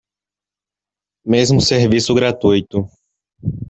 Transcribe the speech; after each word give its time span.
Mesmo 1.23 1.61
serviço 1.61 2.15
gratuito 2.15 2.89